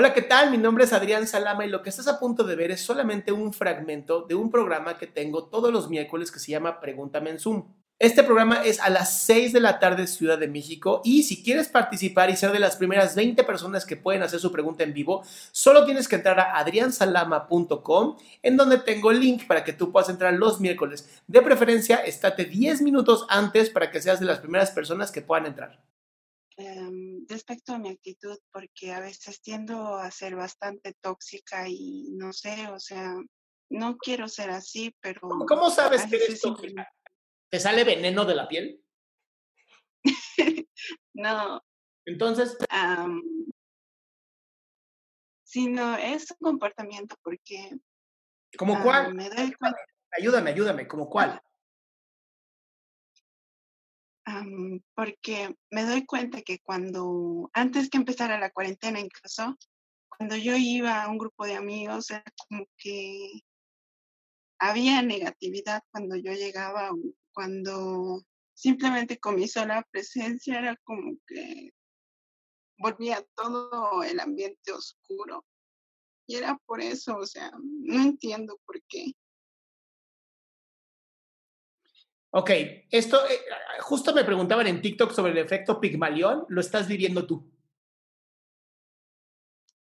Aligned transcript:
Hola, 0.00 0.14
¿qué 0.14 0.22
tal? 0.22 0.52
Mi 0.52 0.58
nombre 0.58 0.84
es 0.84 0.92
Adrián 0.92 1.26
Salama 1.26 1.66
y 1.66 1.68
lo 1.68 1.82
que 1.82 1.90
estás 1.90 2.06
a 2.06 2.20
punto 2.20 2.44
de 2.44 2.54
ver 2.54 2.70
es 2.70 2.80
solamente 2.82 3.32
un 3.32 3.52
fragmento 3.52 4.20
de 4.20 4.36
un 4.36 4.48
programa 4.48 4.96
que 4.96 5.08
tengo 5.08 5.46
todos 5.46 5.72
los 5.72 5.90
miércoles 5.90 6.30
que 6.30 6.38
se 6.38 6.52
llama 6.52 6.78
Pregúntame 6.78 7.30
en 7.30 7.40
Zoom. 7.40 7.64
Este 7.98 8.22
programa 8.22 8.62
es 8.64 8.78
a 8.78 8.90
las 8.90 9.22
6 9.22 9.52
de 9.52 9.58
la 9.58 9.80
tarde 9.80 10.06
Ciudad 10.06 10.38
de 10.38 10.46
México 10.46 11.02
y 11.04 11.24
si 11.24 11.42
quieres 11.42 11.66
participar 11.66 12.30
y 12.30 12.36
ser 12.36 12.52
de 12.52 12.60
las 12.60 12.76
primeras 12.76 13.16
20 13.16 13.42
personas 13.42 13.84
que 13.84 13.96
pueden 13.96 14.22
hacer 14.22 14.38
su 14.38 14.52
pregunta 14.52 14.84
en 14.84 14.94
vivo, 14.94 15.24
solo 15.50 15.84
tienes 15.84 16.06
que 16.06 16.14
entrar 16.14 16.38
a 16.38 16.56
adriansalama.com 16.58 18.18
en 18.44 18.56
donde 18.56 18.78
tengo 18.78 19.10
el 19.10 19.18
link 19.18 19.48
para 19.48 19.64
que 19.64 19.72
tú 19.72 19.90
puedas 19.90 20.10
entrar 20.10 20.32
los 20.32 20.60
miércoles. 20.60 21.20
De 21.26 21.42
preferencia, 21.42 21.96
estate 21.96 22.44
10 22.44 22.82
minutos 22.82 23.26
antes 23.28 23.68
para 23.68 23.90
que 23.90 24.00
seas 24.00 24.20
de 24.20 24.26
las 24.26 24.38
primeras 24.38 24.70
personas 24.70 25.10
que 25.10 25.22
puedan 25.22 25.46
entrar. 25.46 25.87
Em, 26.60 27.24
respecto 27.28 27.72
a 27.72 27.78
mi 27.78 27.88
actitud, 27.88 28.36
porque 28.50 28.92
a 28.92 28.98
veces 28.98 29.40
tiendo 29.40 29.94
a 29.96 30.10
ser 30.10 30.34
bastante 30.34 30.92
tóxica 31.00 31.68
y 31.68 32.10
no 32.16 32.32
sé, 32.32 32.66
o 32.66 32.80
sea, 32.80 33.14
no 33.70 33.96
quiero 33.96 34.26
ser 34.26 34.50
así, 34.50 34.92
pero... 35.00 35.20
¿Cómo 35.46 35.70
sabes 35.70 36.04
que 36.06 36.16
eres 36.16 36.40
tóxica? 36.40 36.92
¿Te 37.48 37.60
sale 37.60 37.84
veneno 37.84 38.24
de 38.24 38.34
la 38.34 38.48
piel? 38.48 38.82
no, 41.14 41.62
Entonces, 42.04 42.56
am, 42.70 43.22
sino 45.44 45.96
es 45.96 46.28
un 46.32 46.38
comportamiento 46.40 47.14
porque 47.22 47.70
¿como 48.58 48.76
ah, 48.76 48.82
cuál? 48.82 49.14
me 49.14 49.30
doy 49.30 49.52
cuenta, 49.52 49.78
Ayúdame, 50.10 50.50
ayúdame, 50.50 50.88
¿como 50.88 51.08
cuál? 51.08 51.40
Am, 54.28 54.80
porque 54.94 55.54
me 55.70 55.84
doy 55.84 56.04
cuenta 56.06 56.42
que 56.42 56.58
cuando, 56.60 57.50
antes 57.52 57.90
que 57.90 57.98
empezara 57.98 58.38
la 58.38 58.50
cuarentena 58.50 59.00
incluso, 59.00 59.56
cuando 60.08 60.36
yo 60.36 60.56
iba 60.56 61.02
a 61.02 61.08
un 61.08 61.18
grupo 61.18 61.46
de 61.46 61.54
amigos, 61.54 62.10
era 62.10 62.24
como 62.48 62.66
que 62.76 63.42
había 64.58 65.02
negatividad 65.02 65.82
cuando 65.92 66.16
yo 66.16 66.32
llegaba, 66.32 66.90
cuando 67.32 68.22
simplemente 68.54 69.18
con 69.18 69.36
mi 69.36 69.46
sola 69.46 69.86
presencia 69.90 70.58
era 70.58 70.76
como 70.84 71.16
que 71.26 71.70
volvía 72.78 73.24
todo 73.34 74.02
el 74.02 74.20
ambiente 74.20 74.72
oscuro. 74.72 75.44
Y 76.26 76.36
era 76.36 76.58
por 76.66 76.80
eso, 76.80 77.16
o 77.16 77.26
sea, 77.26 77.50
no 77.60 78.02
entiendo 78.02 78.58
por 78.66 78.82
qué. 78.88 79.12
Ok, 82.30 82.50
esto, 82.90 83.24
eh, 83.26 83.40
justo 83.80 84.12
me 84.14 84.24
preguntaban 84.24 84.66
en 84.66 84.82
TikTok 84.82 85.12
sobre 85.12 85.32
el 85.32 85.38
efecto 85.38 85.80
Pigmalión, 85.80 86.44
lo 86.48 86.60
estás 86.60 86.86
viviendo 86.86 87.26
tú. 87.26 87.50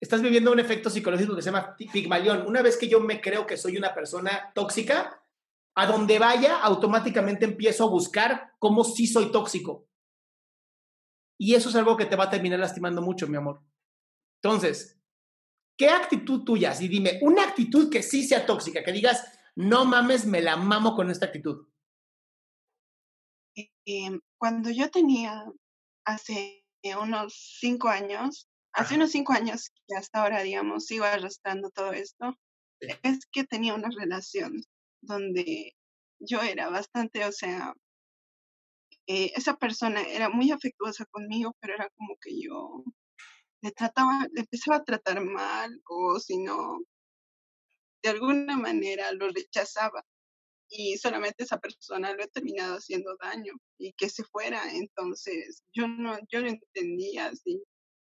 Estás 0.00 0.20
viviendo 0.20 0.50
un 0.50 0.58
efecto 0.58 0.90
psicológico 0.90 1.36
que 1.36 1.42
se 1.42 1.50
llama 1.52 1.76
Pi- 1.76 1.86
Pigmalión. 1.88 2.44
Una 2.46 2.60
vez 2.60 2.76
que 2.76 2.88
yo 2.88 2.98
me 3.00 3.20
creo 3.20 3.46
que 3.46 3.56
soy 3.56 3.76
una 3.76 3.94
persona 3.94 4.50
tóxica, 4.54 5.22
a 5.74 5.86
donde 5.86 6.18
vaya, 6.18 6.60
automáticamente 6.60 7.44
empiezo 7.44 7.84
a 7.84 7.90
buscar 7.90 8.52
cómo 8.58 8.82
sí 8.82 9.06
soy 9.06 9.30
tóxico. 9.30 9.86
Y 11.38 11.54
eso 11.54 11.68
es 11.68 11.76
algo 11.76 11.96
que 11.96 12.06
te 12.06 12.16
va 12.16 12.24
a 12.24 12.30
terminar 12.30 12.58
lastimando 12.58 13.00
mucho, 13.00 13.28
mi 13.28 13.36
amor. 13.36 13.62
Entonces, 14.42 15.00
¿qué 15.78 15.88
actitud 15.88 16.42
tuya? 16.44 16.74
Y 16.80 16.88
dime, 16.88 17.20
una 17.22 17.44
actitud 17.44 17.88
que 17.90 18.02
sí 18.02 18.24
sea 18.26 18.44
tóxica, 18.44 18.82
que 18.82 18.92
digas, 18.92 19.24
no 19.54 19.84
mames, 19.84 20.26
me 20.26 20.42
la 20.42 20.56
mamo 20.56 20.94
con 20.96 21.10
esta 21.10 21.26
actitud. 21.26 21.66
Em, 23.54 24.20
cuando 24.38 24.70
yo 24.70 24.90
tenía 24.90 25.44
hace 26.04 26.64
unos 27.00 27.34
cinco 27.60 27.88
años, 27.88 28.48
hace 28.72 28.94
unos 28.96 29.10
cinco 29.12 29.32
años 29.32 29.70
y 29.86 29.94
hasta 29.94 30.22
ahora, 30.22 30.42
digamos, 30.42 30.86
sigo 30.86 31.04
arrastrando 31.04 31.70
todo 31.70 31.92
esto, 31.92 32.34
es 32.80 33.26
que 33.32 33.44
tenía 33.44 33.74
una 33.74 33.90
relación 33.90 34.62
donde 35.02 35.74
yo 36.20 36.40
era 36.42 36.70
bastante, 36.70 37.24
o 37.24 37.32
sea, 37.32 37.74
eh, 39.06 39.32
esa 39.34 39.56
persona 39.56 40.02
era 40.02 40.28
muy 40.28 40.50
afectuosa 40.50 41.04
conmigo, 41.06 41.54
pero 41.60 41.74
era 41.74 41.88
como 41.96 42.16
que 42.20 42.40
yo 42.40 42.84
le 43.62 43.72
trataba, 43.72 44.26
le 44.32 44.40
empezaba 44.42 44.78
a 44.78 44.84
tratar 44.84 45.24
mal 45.24 45.80
o 45.88 46.18
si 46.20 46.38
no, 46.38 46.80
de 48.02 48.10
alguna 48.10 48.56
manera 48.56 49.12
lo 49.12 49.28
rechazaba 49.30 50.04
y 50.74 50.96
solamente 50.96 51.44
esa 51.44 51.58
persona 51.58 52.14
lo 52.14 52.22
he 52.22 52.28
terminado 52.28 52.76
haciendo 52.76 53.14
daño 53.20 53.52
y 53.78 53.92
que 53.92 54.08
se 54.08 54.24
fuera. 54.24 54.72
Entonces, 54.72 55.62
yo 55.74 55.86
no, 55.86 56.18
yo 56.30 56.40
no 56.40 56.48
entendía 56.48 57.26
así 57.26 57.62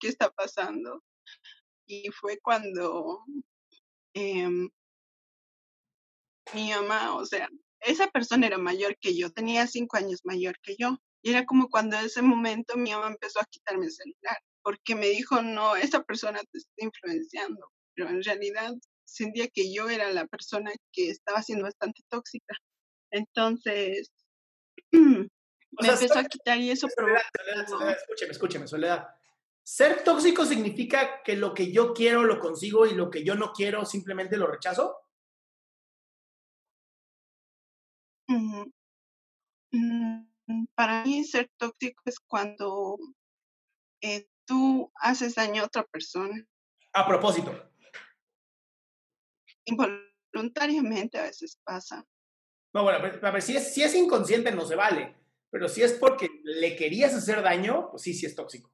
qué 0.00 0.08
está 0.08 0.30
pasando. 0.30 1.04
Y 1.86 2.10
fue 2.10 2.38
cuando 2.40 3.24
em, 4.14 4.70
mi 6.54 6.70
mamá, 6.70 7.14
o 7.16 7.26
sea, 7.26 7.48
esa 7.80 8.08
persona 8.08 8.46
era 8.46 8.58
mayor 8.58 8.96
que 9.00 9.14
yo, 9.14 9.30
tenía 9.30 9.66
cinco 9.66 9.98
años 9.98 10.20
mayor 10.24 10.58
que 10.62 10.76
yo. 10.78 10.98
Y 11.22 11.30
era 11.30 11.44
como 11.44 11.68
cuando 11.68 11.98
en 11.98 12.06
ese 12.06 12.22
momento 12.22 12.76
mi 12.78 12.90
mamá 12.92 13.08
empezó 13.08 13.40
a 13.40 13.46
quitarme 13.50 13.86
el 13.86 13.92
celular, 13.92 14.38
porque 14.62 14.94
me 14.94 15.08
dijo, 15.08 15.42
no, 15.42 15.76
esa 15.76 16.02
persona 16.04 16.40
te 16.50 16.58
está 16.58 16.84
influenciando. 16.84 17.70
Pero 17.94 18.08
en 18.08 18.22
realidad 18.22 18.72
sentía 19.06 19.48
que 19.48 19.72
yo 19.72 19.88
era 19.88 20.12
la 20.12 20.26
persona 20.26 20.72
que 20.92 21.10
estaba 21.10 21.42
siendo 21.42 21.64
bastante 21.64 22.02
tóxica. 22.08 22.54
Entonces, 23.10 24.12
me 24.92 25.28
O 25.78 25.82
sea, 25.82 25.94
empezó 25.94 26.18
a 26.18 26.24
quitar 26.24 26.58
y 26.58 26.70
eso 26.70 26.88
Soledad, 26.88 27.22
Soledad, 27.38 27.68
Soledad, 27.68 27.96
escúcheme, 27.96 28.32
escúcheme, 28.32 28.66
Soledad. 28.66 29.08
Ser 29.62 30.04
tóxico 30.04 30.44
significa 30.44 31.22
que 31.24 31.36
lo 31.36 31.54
que 31.54 31.72
yo 31.72 31.92
quiero 31.92 32.24
lo 32.24 32.38
consigo 32.38 32.86
y 32.86 32.94
lo 32.94 33.10
que 33.10 33.24
yo 33.24 33.34
no 33.34 33.52
quiero 33.52 33.84
simplemente 33.84 34.36
lo 34.36 34.46
rechazo. 34.46 34.96
Mm, 38.28 38.64
mm, 39.72 40.66
Para 40.74 41.04
mí 41.04 41.24
ser 41.24 41.50
tóxico 41.58 42.02
es 42.06 42.18
cuando 42.20 42.96
eh, 44.02 44.28
tú 44.44 44.92
haces 44.96 45.34
daño 45.34 45.62
a 45.62 45.66
otra 45.66 45.84
persona 45.84 46.46
A 46.92 47.06
propósito. 47.06 47.52
Involuntariamente 49.66 51.18
a 51.18 51.22
veces 51.24 51.58
pasa. 51.64 52.06
No, 52.74 52.82
bueno, 52.82 52.98
a 52.98 53.02
ver, 53.02 53.24
a 53.24 53.30
ver, 53.30 53.42
si 53.42 53.56
es, 53.56 53.72
si 53.72 53.82
es 53.82 53.94
inconsciente 53.94 54.52
no 54.52 54.64
se 54.66 54.74
vale, 54.74 55.14
pero 55.50 55.68
si 55.68 55.82
es 55.82 55.92
porque 55.94 56.28
le 56.44 56.76
querías 56.76 57.14
hacer 57.14 57.42
daño, 57.42 57.90
pues 57.90 58.02
sí, 58.02 58.14
sí 58.14 58.26
es 58.26 58.34
tóxico. 58.34 58.72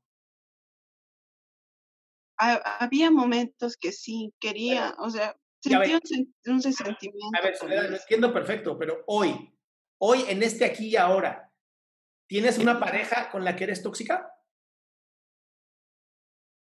Ha- 2.38 2.78
había 2.84 3.10
momentos 3.10 3.76
que 3.76 3.92
sí 3.92 4.34
quería, 4.40 4.96
o 4.98 5.10
sea, 5.10 5.36
ves. 5.64 5.92
un, 5.92 6.00
sen- 6.00 6.34
un 6.46 6.62
resentimiento. 6.62 7.38
A 7.38 7.42
ver, 7.42 7.56
Soledad, 7.56 7.88
lo 7.90 7.96
entiendo 7.96 8.32
perfecto, 8.32 8.76
pero 8.78 9.04
hoy, 9.06 9.54
hoy 9.98 10.24
en 10.28 10.42
este 10.42 10.64
aquí 10.64 10.88
y 10.88 10.96
ahora, 10.96 11.52
¿tienes 12.26 12.58
una 12.58 12.80
pareja 12.80 13.30
con 13.30 13.44
la 13.44 13.54
que 13.54 13.64
eres 13.64 13.82
tóxica? 13.82 14.31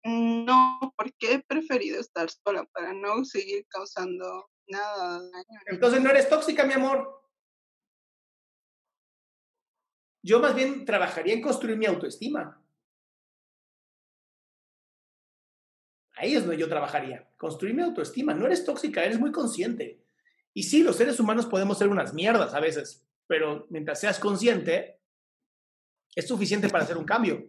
¿Por 0.02 1.12
qué 1.18 1.34
he 1.34 1.42
preferido 1.42 2.00
estar 2.00 2.28
sola 2.30 2.64
para 2.72 2.92
no 2.92 3.24
seguir 3.24 3.66
causando 3.68 4.50
nada 4.66 5.20
de 5.20 5.30
daño? 5.30 5.60
Entonces 5.66 6.02
no 6.02 6.10
eres 6.10 6.28
tóxica, 6.28 6.64
mi 6.64 6.74
amor. 6.74 7.20
Yo 10.22 10.40
más 10.40 10.54
bien 10.54 10.84
trabajaría 10.84 11.34
en 11.34 11.42
construir 11.42 11.76
mi 11.76 11.86
autoestima. 11.86 12.62
Ahí 16.14 16.34
es 16.34 16.42
donde 16.42 16.58
yo 16.58 16.68
trabajaría. 16.68 17.30
Construir 17.38 17.74
mi 17.74 17.82
autoestima. 17.82 18.34
No 18.34 18.44
eres 18.44 18.64
tóxica, 18.64 19.02
eres 19.02 19.18
muy 19.18 19.32
consciente. 19.32 20.04
Y 20.52 20.64
sí, 20.64 20.82
los 20.82 20.96
seres 20.96 21.18
humanos 21.18 21.46
podemos 21.46 21.78
ser 21.78 21.88
unas 21.88 22.12
mierdas 22.12 22.54
a 22.54 22.60
veces, 22.60 23.06
pero 23.26 23.66
mientras 23.70 24.00
seas 24.00 24.18
consciente, 24.18 25.00
es 26.14 26.26
suficiente 26.26 26.68
para 26.68 26.84
hacer 26.84 26.98
un 26.98 27.04
cambio. 27.04 27.48